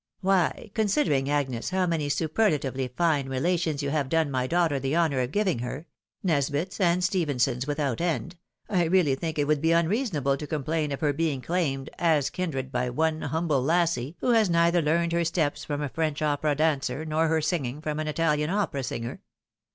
"Why, 0.21 0.71
considering, 0.73 1.29
Agnes, 1.29 1.69
how 1.69 1.85
many 1.85 2.09
superlatively 2.09 2.87
fine 2.87 3.29
relations 3.29 3.83
you 3.83 3.91
have 3.91 4.09
done 4.09 4.31
my 4.31 4.47
daughter 4.47 4.79
the 4.79 4.95
honour 4.97 5.19
of 5.19 5.31
giving 5.31 5.59
her— 5.59 5.85
^Nesbitte 6.25 6.81
and 6.81 7.03
Stephensons 7.03 7.67
without 7.67 8.01
end— 8.01 8.35
I 8.67 8.85
really 8.85 9.13
think 9.13 9.37
it 9.37 9.45
would 9.45 9.61
be 9.61 9.73
unreasonable 9.73 10.37
to 10.37 10.47
complain 10.47 10.91
of 10.91 11.01
her 11.01 11.13
being 11.13 11.39
claimed 11.39 11.91
as 11.99 12.31
kindred 12.31 12.71
by 12.71 12.89
one 12.89 13.21
humble 13.21 13.61
lassie 13.61 14.15
who 14.21 14.31
has 14.31 14.49
neither 14.49 14.81
learned 14.81 15.11
her 15.11 15.23
steps 15.23 15.67
AI^ 15.67 15.75
rS'VITATION 15.75 15.77
TO 15.77 15.77
BINNEE. 15.77 15.77
99 15.77 15.77
from 15.77 15.81
a 15.83 15.93
French 15.93 16.21
opera 16.23 16.55
dancer, 16.55 17.05
nor 17.05 17.27
her 17.27 17.39
singing 17.41 17.79
from 17.79 17.99
an 17.99 18.07
Italian 18.07 18.49
opera 18.49 18.81
singer. 18.81 19.21